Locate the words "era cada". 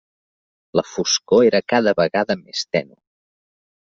1.49-1.95